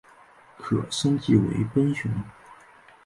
[0.57, 2.11] 可升级成奔熊。